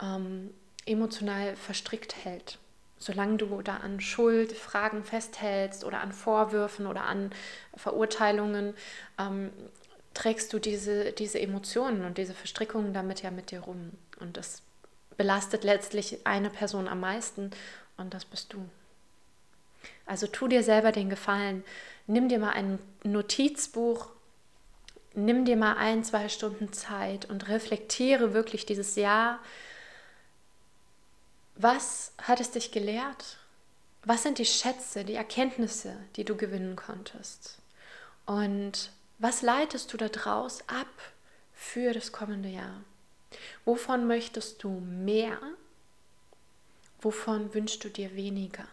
ähm, 0.01 0.53
emotional 0.85 1.55
verstrickt 1.55 2.15
hält. 2.23 2.57
Solange 2.97 3.37
du 3.37 3.61
da 3.61 3.77
an 3.77 3.99
Schuldfragen 3.99 5.03
festhältst 5.03 5.83
oder 5.83 5.99
an 5.99 6.13
Vorwürfen 6.13 6.87
oder 6.87 7.03
an 7.03 7.31
Verurteilungen, 7.75 8.73
ähm, 9.19 9.51
trägst 10.13 10.53
du 10.53 10.59
diese, 10.59 11.11
diese 11.11 11.39
Emotionen 11.39 12.05
und 12.05 12.17
diese 12.17 12.33
Verstrickungen 12.33 12.93
damit 12.93 13.21
ja 13.21 13.31
mit 13.31 13.51
dir 13.51 13.59
rum. 13.59 13.91
Und 14.19 14.37
das 14.37 14.61
belastet 15.17 15.63
letztlich 15.63 16.25
eine 16.25 16.49
Person 16.49 16.87
am 16.87 17.01
meisten 17.01 17.51
und 17.97 18.13
das 18.13 18.23
bist 18.23 18.53
du. 18.53 18.65
Also 20.05 20.27
tu 20.27 20.47
dir 20.47 20.63
selber 20.63 20.91
den 20.91 21.09
Gefallen, 21.09 21.63
nimm 22.07 22.29
dir 22.29 22.39
mal 22.39 22.51
ein 22.51 22.79
Notizbuch, 23.03 24.14
nimm 25.15 25.45
dir 25.45 25.57
mal 25.57 25.77
ein, 25.77 26.03
zwei 26.03 26.29
Stunden 26.29 26.73
Zeit 26.73 27.25
und 27.25 27.47
reflektiere 27.47 28.33
wirklich 28.33 28.65
dieses 28.65 28.95
Jahr. 28.95 29.39
Was 31.55 32.13
hat 32.21 32.39
es 32.39 32.51
dich 32.51 32.71
gelehrt? 32.71 33.37
Was 34.03 34.23
sind 34.23 34.37
die 34.37 34.45
Schätze, 34.45 35.03
die 35.03 35.15
Erkenntnisse, 35.15 35.97
die 36.15 36.25
du 36.25 36.35
gewinnen 36.35 36.75
konntest? 36.75 37.59
Und 38.25 38.91
was 39.17 39.41
leitest 39.41 39.93
du 39.93 39.97
daraus 39.97 40.61
ab 40.67 40.87
für 41.53 41.93
das 41.93 42.11
kommende 42.11 42.49
Jahr? 42.49 42.81
Wovon 43.63 44.07
möchtest 44.07 44.63
du 44.63 44.69
mehr? 44.69 45.37
Wovon 47.01 47.53
wünschst 47.53 47.83
du 47.83 47.89
dir 47.89 48.15
weniger? 48.15 48.67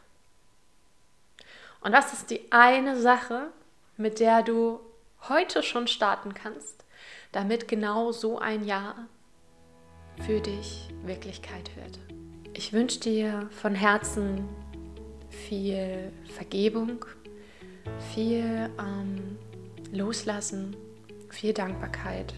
Und 1.80 1.92
das 1.92 2.12
ist 2.12 2.30
die 2.30 2.50
eine 2.50 3.00
Sache, 3.00 3.50
mit 3.96 4.20
der 4.20 4.42
du 4.42 4.80
heute 5.28 5.62
schon 5.62 5.86
starten 5.86 6.34
kannst, 6.34 6.84
damit 7.32 7.68
genau 7.68 8.12
so 8.12 8.38
ein 8.38 8.64
Jahr 8.64 8.94
für 10.26 10.40
dich 10.40 10.88
Wirklichkeit 11.04 11.70
wird. 11.76 11.98
Ich 12.54 12.72
wünsche 12.72 13.00
dir 13.00 13.48
von 13.50 13.74
Herzen 13.74 14.48
viel 15.30 16.12
Vergebung, 16.34 17.04
viel 18.14 18.70
ähm, 18.78 19.38
Loslassen, 19.90 20.76
viel 21.30 21.52
Dankbarkeit 21.52 22.34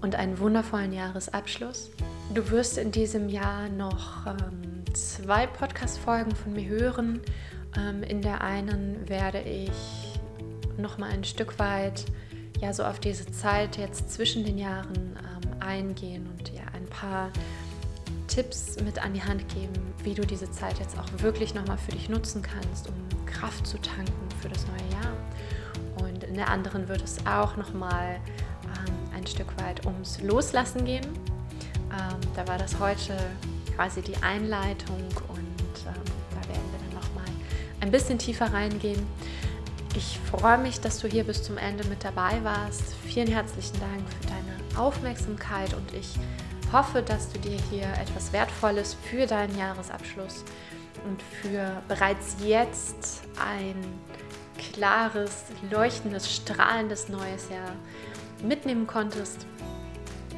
und 0.00 0.16
einen 0.16 0.38
wundervollen 0.38 0.92
Jahresabschluss. 0.92 1.90
Du 2.34 2.50
wirst 2.50 2.78
in 2.78 2.90
diesem 2.90 3.28
Jahr 3.28 3.68
noch 3.68 4.26
ähm, 4.26 4.84
zwei 4.94 5.46
Podcast-Folgen 5.46 6.34
von 6.34 6.52
mir 6.52 6.68
hören 6.68 7.20
ähm, 7.76 8.02
in 8.02 8.22
der 8.22 8.40
einen 8.40 9.08
werde 9.08 9.40
ich 9.40 10.07
noch 10.78 10.98
mal 10.98 11.10
ein 11.10 11.24
Stück 11.24 11.58
weit 11.58 12.04
ja 12.60 12.72
so 12.72 12.84
auf 12.84 12.98
diese 12.98 13.30
Zeit 13.30 13.76
jetzt 13.76 14.10
zwischen 14.12 14.44
den 14.44 14.58
Jahren 14.58 15.16
ähm, 15.16 15.60
eingehen 15.60 16.26
und 16.26 16.52
ja 16.52 16.62
ein 16.72 16.86
paar 16.86 17.30
Tipps 18.26 18.80
mit 18.80 19.02
an 19.02 19.14
die 19.14 19.22
Hand 19.22 19.48
geben, 19.48 19.94
wie 20.02 20.14
du 20.14 20.26
diese 20.26 20.50
Zeit 20.50 20.78
jetzt 20.78 20.98
auch 20.98 21.22
wirklich 21.22 21.54
noch 21.54 21.66
mal 21.66 21.78
für 21.78 21.92
dich 21.92 22.08
nutzen 22.08 22.42
kannst, 22.42 22.88
um 22.88 22.94
Kraft 23.26 23.66
zu 23.66 23.78
tanken 23.78 24.28
für 24.40 24.48
das 24.48 24.66
neue 24.66 25.02
Jahr. 25.02 26.06
Und 26.06 26.24
in 26.24 26.34
der 26.34 26.48
anderen 26.48 26.88
wird 26.88 27.02
es 27.02 27.18
auch 27.26 27.56
noch 27.56 27.72
mal 27.74 28.16
ähm, 28.64 29.16
ein 29.16 29.26
Stück 29.26 29.48
weit 29.60 29.84
ums 29.86 30.20
Loslassen 30.22 30.84
gehen. 30.84 31.06
Ähm, 31.90 32.20
da 32.34 32.46
war 32.46 32.58
das 32.58 32.78
heute 32.78 33.16
quasi 33.74 34.02
die 34.02 34.16
Einleitung 34.22 34.96
und 35.28 35.86
ähm, 35.86 36.18
ein 37.80 37.90
bisschen 37.90 38.18
tiefer 38.18 38.52
reingehen. 38.52 39.06
Ich 39.98 40.20
freue 40.30 40.58
mich, 40.58 40.80
dass 40.80 41.00
du 41.00 41.08
hier 41.08 41.24
bis 41.24 41.42
zum 41.42 41.58
Ende 41.58 41.84
mit 41.88 42.04
dabei 42.04 42.38
warst. 42.44 42.94
Vielen 43.04 43.26
herzlichen 43.26 43.80
Dank 43.80 44.00
für 44.20 44.28
deine 44.28 44.80
Aufmerksamkeit 44.80 45.74
und 45.74 45.92
ich 45.92 46.14
hoffe, 46.72 47.02
dass 47.02 47.32
du 47.32 47.40
dir 47.40 47.58
hier 47.68 47.88
etwas 48.00 48.32
Wertvolles 48.32 48.96
für 49.10 49.26
deinen 49.26 49.58
Jahresabschluss 49.58 50.44
und 51.04 51.20
für 51.20 51.82
bereits 51.88 52.36
jetzt 52.44 53.22
ein 53.44 53.74
klares, 54.72 55.46
leuchtendes, 55.68 56.32
strahlendes 56.32 57.08
neues 57.08 57.50
Jahr 57.50 57.72
mitnehmen 58.40 58.86
konntest. 58.86 59.48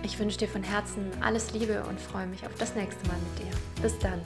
Ich 0.03 0.19
wünsche 0.19 0.39
dir 0.39 0.49
von 0.49 0.63
Herzen 0.63 1.11
alles 1.21 1.53
Liebe 1.53 1.83
und 1.87 2.01
freue 2.01 2.27
mich 2.27 2.47
auf 2.47 2.55
das 2.59 2.75
nächste 2.75 3.07
Mal 3.09 3.19
mit 3.19 3.47
dir. 3.47 3.83
Bis 3.83 3.99
dann. 3.99 4.23